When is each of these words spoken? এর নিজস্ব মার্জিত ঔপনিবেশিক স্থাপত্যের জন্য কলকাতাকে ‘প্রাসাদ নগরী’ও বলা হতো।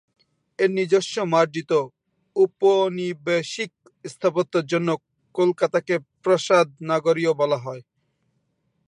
এর 0.59 0.69
নিজস্ব 0.77 1.15
মার্জিত 1.33 1.71
ঔপনিবেশিক 2.35 3.71
স্থাপত্যের 4.05 4.65
জন্য 4.71 4.89
কলকাতাকে 5.35 5.95
‘প্রাসাদ 6.23 6.67
নগরী’ও 6.89 7.33
বলা 7.41 7.57
হতো। 7.63 7.83